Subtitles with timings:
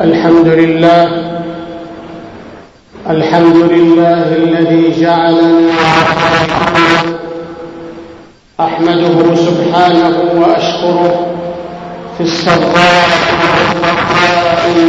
[0.00, 1.04] الحمد لله.
[3.10, 5.78] الحمد لله الذي جعلنا
[8.60, 11.26] أحمده سبحانه وأشكره
[12.18, 13.08] في السراء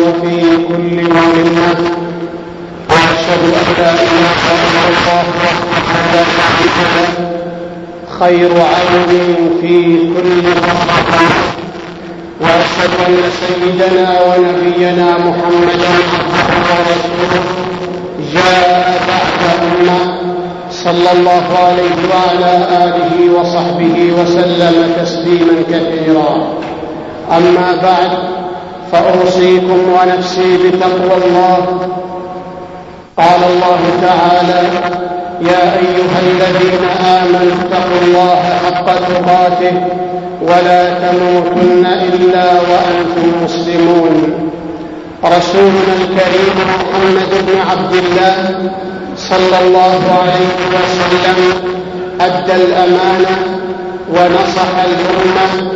[0.05, 0.37] وفي
[0.67, 1.79] كل مهمة.
[2.89, 4.29] وأشهد أن لا إله
[4.61, 5.77] إلا الله وحده
[6.13, 7.09] لا شريك له.
[8.19, 9.11] خير عون
[9.61, 9.73] في
[10.13, 11.58] كل مرة.
[12.41, 15.89] وأشهد أن سيدنا ونبينا محمدا
[16.33, 17.43] عبده ورسوله.
[18.33, 19.99] جاء بعد أمة.
[20.71, 22.51] صلى الله عليه وعلى
[22.83, 26.47] آله وصحبه وسلم تسليما كثيرا.
[27.37, 28.11] أما بعد
[28.91, 31.57] فأوصيكم ونفسي بتقوى الله.
[33.17, 34.61] قال الله تعالى
[35.41, 39.73] يا أيها الذين آمنوا اتقوا الله حق تقاته.
[40.41, 44.33] ولا تموتن إلا وأنتم مسلمون.
[45.25, 48.71] رسولنا الكريم محمد بن عبد الله
[49.17, 51.53] صلى الله عليه وسلم
[52.21, 53.37] أدى الأمانة
[54.09, 55.71] ونصح الأمة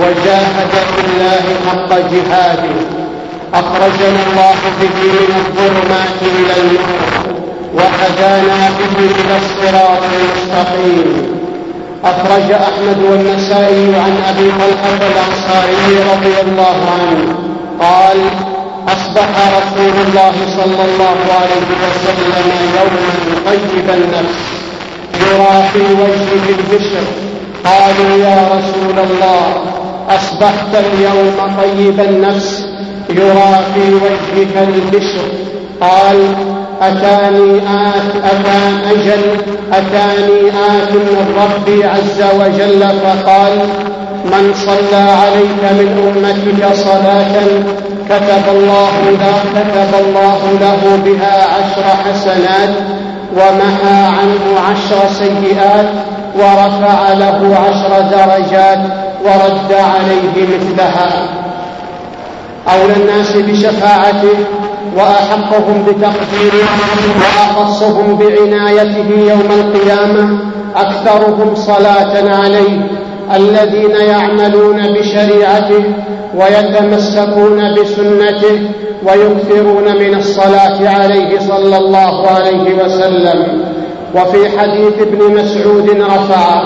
[0.00, 2.76] وجاهد في الله حق جهاده.
[3.54, 7.36] أخرجنا الله به من الظلمات إلى النور
[7.74, 11.35] وهدانا به إلى الصراط المستقيم.
[12.10, 17.34] أخرج أحمد والنسائي عن أبي طلحة الأنصاري رضي الله عنه.
[17.80, 18.18] قال
[18.88, 22.46] أصبح رسول الله صلى الله عليه وسلم
[22.76, 23.06] يوما
[23.46, 24.38] طيب النفس
[25.20, 27.06] يرى في وجهه البشر.
[27.64, 29.46] قالوا يا رسول الله
[30.08, 32.64] أصبحت اليوم طيب النفس
[33.10, 35.28] يرى في وجهك البشر.
[35.80, 36.34] قال
[36.82, 39.22] أتاني آت أتان أجل
[39.72, 43.58] أتاني آت من ربي عز وجل فقال
[44.24, 47.46] من صلى عليك من أمتك صلاة
[48.08, 52.74] كتب الله له كتب الله له بها عشر حسنات
[53.32, 55.86] ومحى عنه عشر سيئات
[56.34, 58.78] ورفع له عشر درجات
[59.24, 61.28] ورد عليه مثلها.
[62.68, 64.36] أولى الناس بشفاعته
[64.96, 66.68] وأحقهم بتقديره
[67.20, 70.38] وأخصهم بعنايته يوم القيامة
[70.76, 72.80] أكثرهم صلاة عليه
[73.34, 75.84] الذين يعملون بشريعته
[76.34, 78.70] ويتمسكون بسنته
[79.06, 83.64] ويكثرون من الصلاة عليه صلى الله عليه وسلم.
[84.14, 86.62] وفي حديث ابن مسعود رفع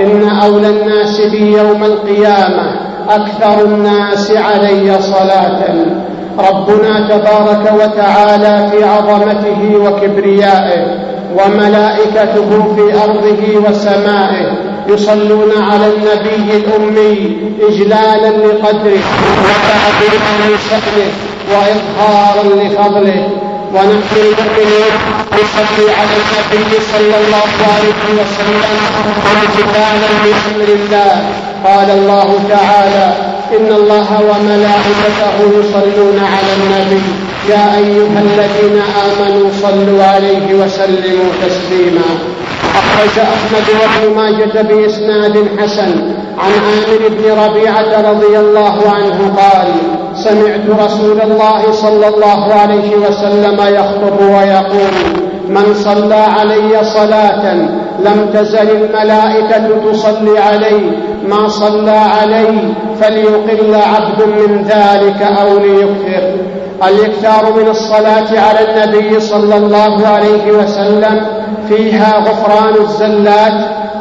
[0.00, 5.74] إن أولى الناس بي يوم القيامة أكثر الناس علي صلاةً.
[6.38, 10.82] ربنا تبارك وتعالى في عظمته وكبريائه
[11.36, 14.52] وملائكته في أرضه وسمائه
[14.88, 17.36] يصلون على النبي الأمي
[17.68, 19.02] اجلالا لقدره
[19.44, 21.10] وتعظيما لشأنه
[21.50, 23.28] واظهارا لفضله.
[23.74, 24.92] ونحن المؤمنين
[25.32, 28.62] نصلي على النبي صلى الله عليه وسلم
[29.32, 31.12] امتثالا بأمر الله.
[31.64, 33.12] قال الله تعالى
[33.56, 37.02] إن الله وملائكته يصلون على النبي.
[37.50, 42.08] يا أيها الذين آمنوا صلوا عليه وسلموا تسليما.
[42.74, 46.14] أخرج أحمد وابن ماجة بإسناد حسن.
[46.38, 49.68] عن عامر بن ربيعة رضي الله عنه قال
[50.14, 54.94] سمعت رسول الله صلى الله عليه وسلم يخطب ويقول
[55.48, 57.52] من صلى علي صلاة
[58.04, 60.90] لم تزل الملائكة تصلي عليه
[61.28, 66.32] ما صلى عليه فليقل عبد من ذلك أو ليكثر.
[66.88, 71.26] الإكثار من الصلاة على النبي صلى الله عليه وسلم
[71.68, 73.52] فيها غفران الزلات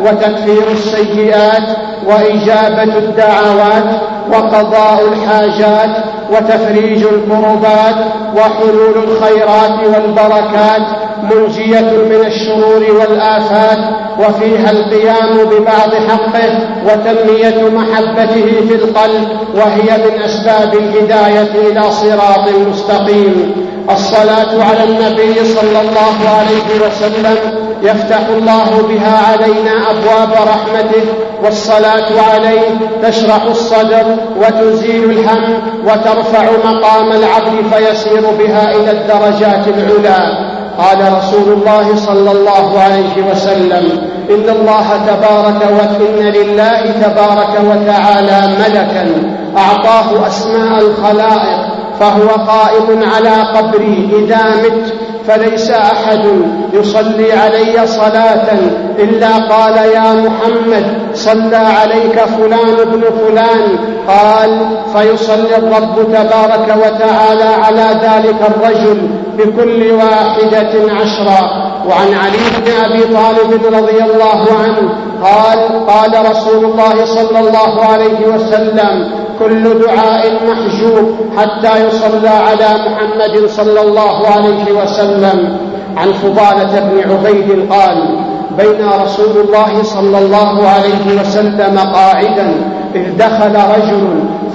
[0.01, 1.63] وتكفير السيئات
[2.07, 7.95] وإجابة الدعوات وقضاء الحاجات وتفريج الكربات
[8.35, 10.81] وحلول الخيرات والبركات
[11.23, 13.79] منجية من الشرور والآفات
[14.19, 23.55] وفيها القيام ببعض حقه وتنمية محبته في القلب وهي من أسباب الهداية إلى صراط مستقيم.
[23.91, 27.37] الصلاة على النبي صلى الله عليه وسلم
[27.83, 31.03] يفتح الله بها علينا أبواب رحمته
[31.43, 32.61] والصلاة عليه
[33.03, 34.05] تشرح الصدر
[34.37, 35.53] وتزيل الهم
[35.85, 40.50] وترفع مقام العبد فيسير بها إلى الدرجات العلى.
[40.77, 49.05] قال رسول الله صلى الله عليه وسلم إن الله تبارك وإن لله تبارك وتعالى ملكا
[49.57, 51.60] أعطاه أسماء الخلائق
[52.01, 54.93] فهو قائم على قبري إذا مت
[55.27, 56.25] فليس أحد
[56.73, 58.47] يصلي علي صلاة
[58.99, 63.77] إلا قال يا محمد صلى عليك فلان ابن فلان.
[64.07, 64.59] قال
[64.93, 73.75] فيصلي الرب تبارك وتعالى على ذلك الرجل بكل واحدة عشرا وعن علي بن أبي طالب
[73.75, 74.89] رضي الله عنه
[75.23, 79.11] قال قال رسول الله صلى الله عليه وسلم
[79.41, 85.57] كل دعاء محجوب حتى يصلى على محمد صلى الله عليه وسلم.
[85.97, 87.97] عن فضالة بن عبيد قال
[88.57, 92.47] بين رسول الله صلى الله عليه وسلم قاعدا
[92.95, 94.03] إذ دخل رجل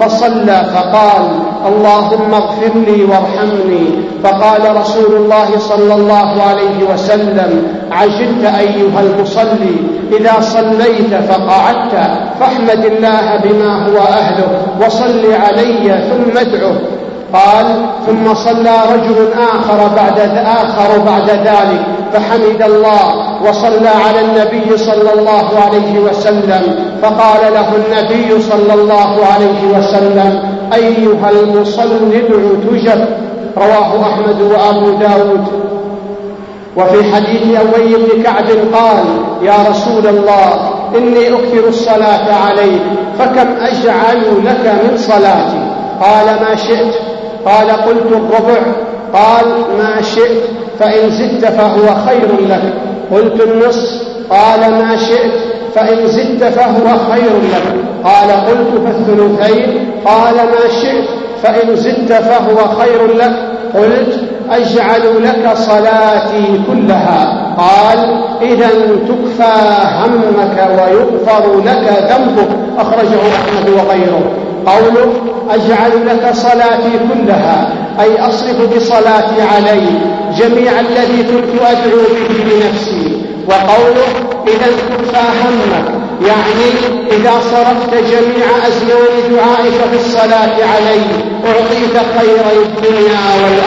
[0.00, 1.24] فصلى فقال
[1.66, 3.86] اللهم اغفر لي وارحمني.
[4.24, 7.50] فقال رسول الله صلى الله عليه وسلم
[7.92, 9.76] عجلت أيها المصلي.
[10.12, 11.94] إذا صليت فقعدت
[12.40, 14.48] فاحمد الله بما هو أهله
[14.86, 16.76] وصل علي ثم ادعه.
[17.32, 17.66] قال
[18.06, 21.82] ثم صلى رجل آخر بعد آخر بعد ذلك
[22.12, 23.02] فحمد الله
[23.48, 26.62] وصلى على النبي صلى الله عليه وسلم.
[27.02, 30.42] فقال له النبي صلى الله عليه وسلم
[30.74, 33.06] أيها المصل ادع تجب.
[33.56, 35.65] رواه أحمد وأبو داود.
[36.76, 39.04] وفي حديث أبي بن كعب قال
[39.42, 42.82] يا رسول الله إني أكثر الصلاة عليك
[43.18, 45.70] فكم أجعل لك من صلاتي?
[46.00, 46.94] قال ما شئت.
[47.46, 48.60] قال قلت الربع.
[49.12, 49.46] قال
[49.78, 50.42] ما شئت
[50.78, 52.62] فإن زدت فهو خير لك.
[53.12, 55.32] قلت النصف قال ما شئت
[55.74, 57.76] فإن زدت فهو خير لك.
[58.04, 59.90] قال قلت فالثلثين.
[60.04, 61.04] قال ما شئت
[61.42, 63.32] فإن زدت فهو خير لك.
[63.74, 67.46] قلت أجعل لك صلاتي كلها.
[67.58, 67.98] قال
[68.42, 68.68] إذا
[69.08, 69.52] تكفى
[70.02, 72.48] همك ويغفر لك ذنبك.
[72.78, 74.22] أخرجه أحمد وغيره.
[74.66, 75.12] قوله
[75.50, 77.68] أجعل لك صلاتي كلها.
[78.00, 79.86] أي أصرف بصلاتي علي.
[80.38, 83.22] جميع الذي كنت أدعو به لنفسي.
[83.48, 84.08] وقوله
[84.46, 86.06] إذا كفى همك.
[86.26, 86.68] يعني
[87.12, 91.06] إذا صرفت جميع أزمان دعائك في الصلاة علي
[91.46, 93.65] أعطيت خير الدنيا والآخرة.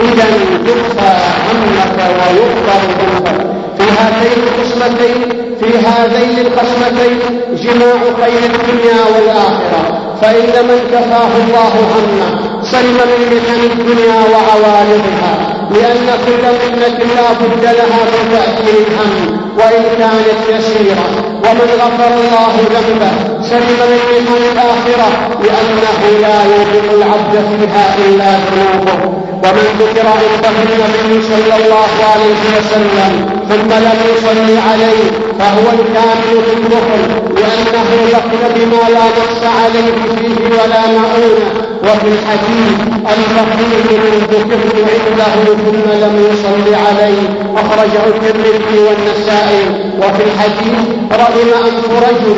[0.00, 0.26] إذا
[0.66, 1.12] كفى
[1.46, 3.38] همك ويغفر ذنبك.
[3.78, 5.28] في هاتين القسمتين
[5.60, 7.18] في هذين القسمتين
[7.62, 9.82] جماع خير الدنيا والآخرة.
[10.22, 15.32] فإن من كفاه الله همه سلم من محن الدنيا وعوارضها
[15.70, 19.12] لأن كل محنة لا بد لها من تأثير الهم
[19.58, 21.06] وإن كانت يسيرة.
[21.44, 23.12] ومن غفر الله ذنبه
[23.42, 25.08] سلم من محن الآخرة
[25.44, 29.27] لأنه لا يوقف العبد فيها إلا ذنوبه.
[29.44, 33.12] ومن ذكر عنده النبي صلى الله عليه وسلم
[33.48, 35.04] ثم لم يصلي عليه
[35.38, 37.00] فهو الكامل في الكفر
[37.36, 42.78] لأنه دخل بما لا نقص عليه فيه ولا مؤونة وفي الحديث
[43.14, 47.20] الفقير من ذكرت عنده ثم لم يصل عليه
[47.56, 49.62] أخرجه الترمذي والنسائي.
[49.98, 50.78] وفي الحديث
[51.12, 52.36] رغم أنف رجل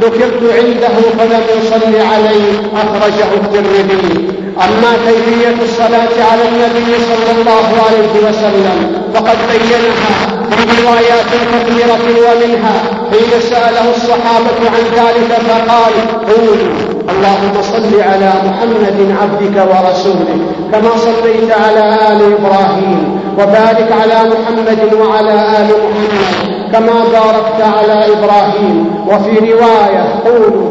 [0.00, 4.39] ذكرت عنده فلم يصل عليه أخرجه الترمذي.
[4.68, 12.74] أما كيفية الصلاة على النبي صلى الله عليه وسلم فقد بينها في روايات كثيرة ومنها
[13.10, 15.92] حين سأله الصحابة عن ذلك فقال
[16.28, 16.56] قولوا
[17.08, 20.40] اللهم صل على محمد عبدك ورسولك
[20.72, 26.40] كما صليت على آل إبراهيم وبارك على محمد وعلى آل محمد
[26.72, 28.90] كما باركت على إبراهيم.
[29.08, 30.70] وفي رواية قولوا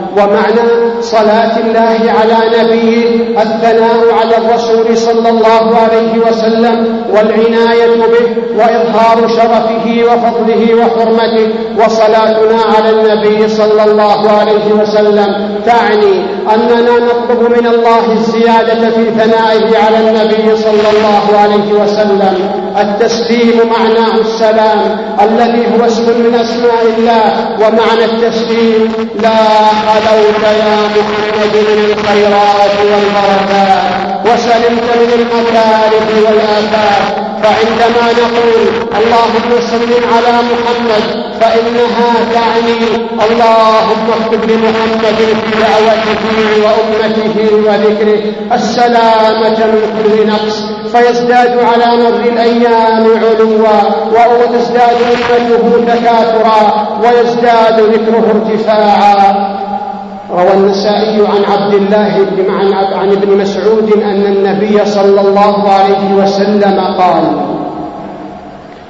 [0.17, 8.27] ومعنى صلاة الله على نبيه الثناء على الرسول صلى الله عليه وسلم والعناية به
[8.57, 15.59] وإظهار شرفه وفضله وحرمته وصلاتنا على النبي صلى الله عليه وسلم.
[15.65, 22.51] تعني أننا نطلب من الله الزيادة في ثنائه على النبي صلى الله عليه وسلم.
[22.77, 27.25] التسليم معناه السلام الذي هو اسم من أسماء الله
[27.61, 29.37] ومعنى التسليم لا
[29.87, 33.83] خلوت يا محمد من الخيرات والبركات
[34.25, 37.21] وسلمت من المكاره والآفات.
[37.43, 38.63] فعندما نقول
[38.99, 42.79] اللهم صل على محمد فإنها تعني
[43.25, 46.25] اللهم اكتب لمحمد في دعوته
[46.63, 47.35] وأمته
[47.67, 48.21] وذكره
[48.53, 53.81] السلامة من كل نقص فيزداد على مر الأيام علوا
[54.13, 59.51] وتزداد أمته تكاثرا ويزداد ذكره ارتفاعا.
[60.31, 62.51] روى النسائي عن عبد الله بن
[62.95, 67.50] عن, ابن مسعود أن النبي صلى الله عليه وسلم قال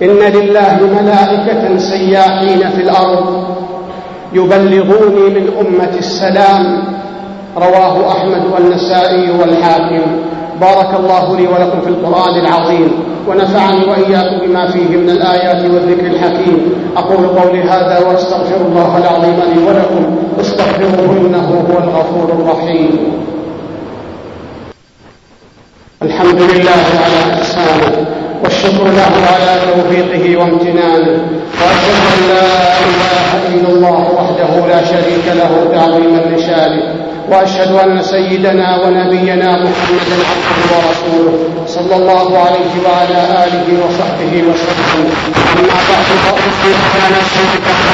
[0.01, 3.48] إن لله ملائكة سياحين في الأرض
[4.34, 6.84] يبلغوني من أمة السلام.
[7.58, 10.01] رواه أحمد والنسائي والحاكم.
[10.62, 12.91] بارك الله لي ولكم في القرآن العظيم.
[13.27, 16.74] ونفعني وإياكم بما فيه من الآيات والذكر الحكيم.
[16.98, 20.15] أقول قولي هذا وأستغفر الله العظيم لي ولكم.
[20.39, 23.13] استغفروه إنه هو الغفور الرحيم.
[26.01, 28.21] الحمد لله على إحسانه.
[28.43, 31.17] والشكر له على توفيقه وامتنانه.
[31.62, 32.45] وأشهد أن لا
[32.89, 36.95] إله إلا الله وحده لا شريك له تعظيما لشانه.
[37.29, 41.36] وأشهد أن سيدنا ونبينا محمدا عبده ورسوله
[41.67, 45.05] صلى الله عليه وعلى آله وصحبه وسلم.
[45.60, 47.43] أما بعد فاوصي على نفسي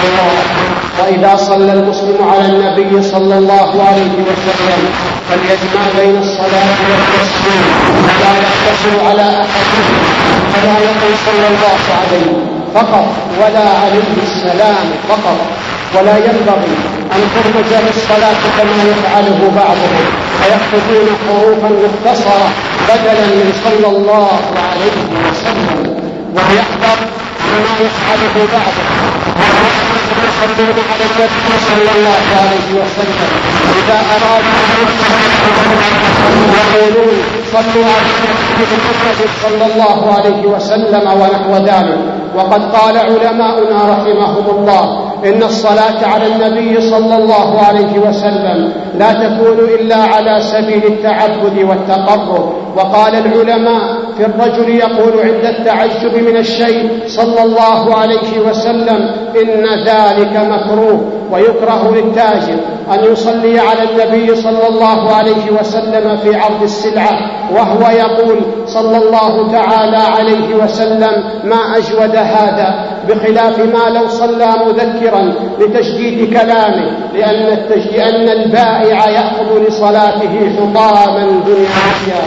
[0.07, 0.33] الله.
[0.99, 4.81] واذا صلى المسلم على النبي صلى الله عليه وسلم
[5.29, 7.63] فليجمع بين الصلاة والتسليم.
[8.03, 9.97] ولا يقتصر على احدهم
[10.53, 12.31] فلا يقل صلى الله عليه
[12.73, 13.07] فقط
[13.41, 15.39] ولا عليه السلام فقط.
[15.95, 16.75] ولا ينبغي
[17.15, 20.05] أن ترمز للصلاة كما يفعله بعضهم.
[20.41, 22.49] فيحفظون حروفا مختصرة
[22.89, 24.39] بدلا من صلى الله
[24.71, 24.97] عليه
[25.29, 25.97] وسلم.
[27.57, 28.87] كما يفعله بعضهم
[30.27, 33.29] يصلون على النبي صلى الله عليه وسلم
[34.15, 34.57] أرادوا
[36.57, 37.13] يقولون
[37.53, 38.67] صلوا على
[39.43, 41.99] صلى الله عليه وسلم ونحو ذلك
[42.35, 49.59] وقد قال علماؤنا رحمهم الله إن الصلاة على النبي صلى الله عليه وسلم لا تكون
[49.79, 57.43] إلا على سبيل التعبد والتقرب وقال العلماء في الرجل يقول عند التعجب من الشيء صلى
[57.43, 62.57] الله عليه وسلم إن ذلك مكروه ويكره للتاجر
[62.93, 67.19] أن يصلي على النبي صلى الله عليه وسلم في عرض السلعة
[67.51, 75.33] وهو يقول صلى الله تعالى عليه وسلم ما أجود هذا بخلاف ما لو صلى مذكرا
[75.59, 77.87] لتشديد كلامه لأن, التج...
[77.95, 82.21] لأن البائع يأخذ لصلاته حطاما دنيويا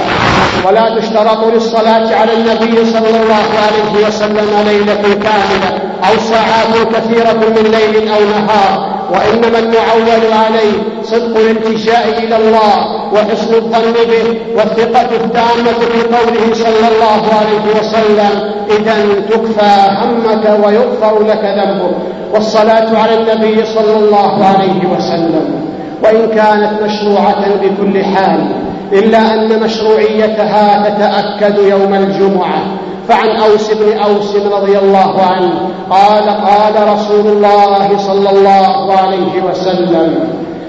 [0.67, 5.79] ولا تشترط للصلاة على النبي صلى الله عليه وسلم ليلة كاملة
[6.11, 13.55] أو ساعات كثيرة من ليل أو نهار وإنما المعول عليه صدق الالتجاء إلى الله وحسن
[13.55, 21.45] الظن به والثقة التامة في قوله صلى الله عليه وسلم إذا تكفى همك ويغفر لك
[21.45, 21.97] ذنبك.
[22.35, 25.71] والصلاة على النبي صلى الله عليه وسلم
[26.05, 32.63] وإن كانت مشروعة بكل حال إلا أن مشروعيتها تتأكد يوم الجمعة.
[33.09, 40.15] فعن أوس بن أوس رضي الله عنه قال قال رسول الله صلى الله عليه وسلم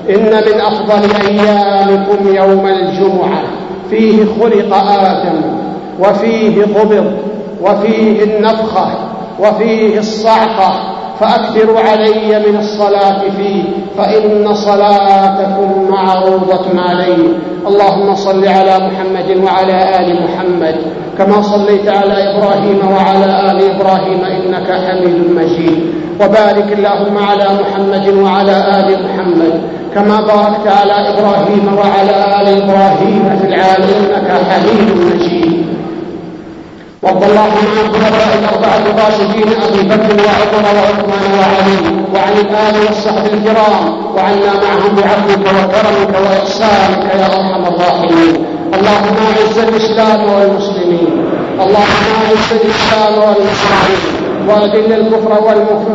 [0.09, 3.43] إن من أفضل أيامكم يوم الجمعة.
[3.89, 5.41] فيه خلق آدم
[5.99, 7.13] وفيه قبض
[7.61, 8.87] وفيه النفخة
[9.39, 10.90] وفيه الصعقة
[11.21, 13.63] فأكثروا علي من الصلاة فيه
[13.97, 17.17] فإن صلاتكم معروضة علي
[17.67, 20.75] اللهم صل على محمد وعلى آل محمد
[21.17, 25.79] كما صليت على إبراهيم وعلى آل إبراهيم إنك حميد مجيد.
[26.21, 29.53] وبارك اللهم على محمد وعلى آل محمد
[29.95, 35.40] كما باركت على إبراهيم وعلى آل إبراهيم في العالمين إنك حميد مجيد.
[37.03, 41.77] وارض اللهم عن الخلفاء الأربعة الراشدين أبي بكر وعمر وعثمان وعلي
[42.13, 48.45] وعن الآل والصحب الكرام وعنا معهم بعفوك وكرمك وإحسانك يا أرحم الراحمين.
[48.73, 51.11] اللهم أعز الإسلام والمسلمين.
[51.63, 54.01] اللهم أعز الإسلام والمسلمين.
[54.47, 55.31] وأذل الكفر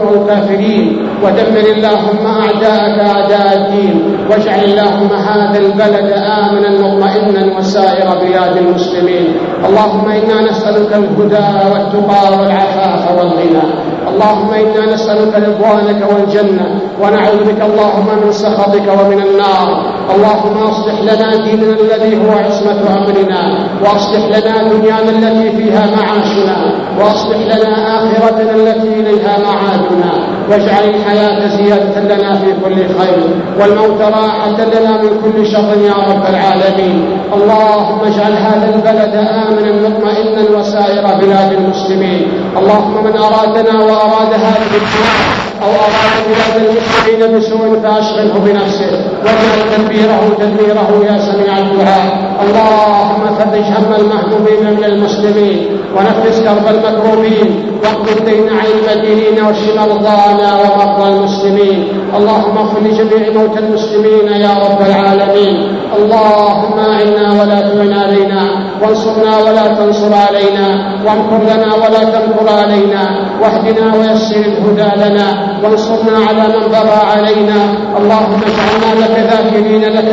[0.06, 1.05] والكافرين.
[1.23, 9.26] ودمر اللهم أعداءك أعداء الدين واجعل اللهم هذا البلد آمنا مطمئنا وسائر بلاد المسلمين.
[9.68, 13.66] اللهم إنا نسألك الهدى والتقى والعفاف والغنى.
[14.11, 16.66] اللهم إنا نسألك رضوانك والجنة.
[17.00, 19.96] ونعوذ بك اللهم من سخطك ومن النار.
[20.14, 26.56] اللهم أصلح لنا ديننا الذي هو عصمة أمرنا وأصلح لنا دنيانا التي فيها معاشنا
[26.98, 30.12] وأصلح لنا آخرتنا التي إليها معادنا.
[30.50, 33.18] واجعل الحياة زيادة لنا في كل خير
[33.60, 37.18] والموت راحة لنا من كل شر يا رب العالمين.
[37.34, 42.26] اللهم اجعل هذا البلد آمنا مطمئنا وسائر بلاد المسلمين.
[42.58, 48.92] اللهم من أرادنا وأراد هذه البلاد أو أراد بلاد المسلمين بسوء فأشغله بنفسه.
[49.25, 52.36] واجعل تدبيره تدميره يا سميع الدعاء.
[52.45, 55.59] اللهم فرج هم المهمومين من المسلمين
[55.97, 61.78] ونفس كرب المكروبين واقض الدين عن المدينين واشف مرضانا ومرضى المسلمين.
[62.16, 65.57] اللهم اغفر لجميع موتى المسلمين يا رب العالمين.
[65.99, 68.43] اللهم أعنا ولا تعن علينا
[68.83, 70.66] وانصرنا ولا تنصر علينا
[71.07, 73.02] وامكر لنا ولا تمكر علينا
[73.43, 75.28] واهدنا ويسر الهدى لنا
[75.62, 77.59] وانصرنا على من بغى علينا.
[77.99, 79.16] اللهم اجعلنا لك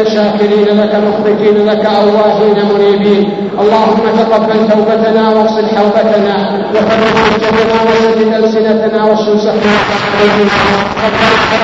[0.08, 3.30] شاكرين لك مخبتين لك اواهين منيبين
[3.62, 6.36] اللهم تقبل توبتنا واغسل حوبتنا
[6.74, 9.74] وفرج حجتنا وسدد ألسنتنا واشف سحنا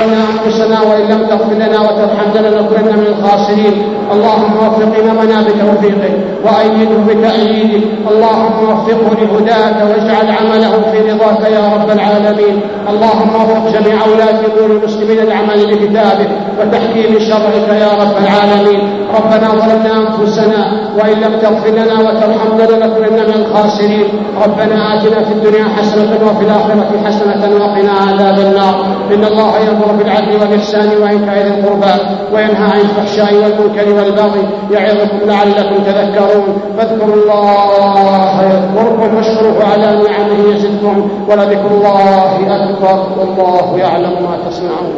[0.02, 3.76] ربنا أنفسنا وإن لم تغفر لنا وترحمنا لنكونن من الخاسرين.
[4.14, 6.16] اللهم وفق امامنا بتوفيقك
[6.46, 12.62] وأيده بتاييدك اللهم وفقه لهداك واجعل عمله في رضاك يا رب العالمين.
[12.90, 16.30] اللهم وفق جميع أولاد امور المسلمين للعمل بكتابك
[16.60, 18.82] وتحكيم شرعك يا رب العالمين.
[19.18, 20.62] ربنا ظلمنا أنفسنا
[20.98, 24.08] وإن لم تغفر لنا وترحمنا لنكونن من الخاسرين.
[24.46, 28.86] ربنا آتنا في الدنيا حسنة وفي الآخرة حسنة وقنا عذاب النار.
[29.14, 31.94] إن الله يأمر بالعدل والإحسان وايتاء ذي القربى
[32.34, 36.58] وينهى عن الفحشاء والمنكر والبغي يعظكم لعلكم تذكرون.
[36.78, 42.98] فاذكروا الله يذكركم واشكروه على نعمه يزدكم ولذكر الله أكبر.
[43.20, 44.94] والله يعلم ما تصنعون.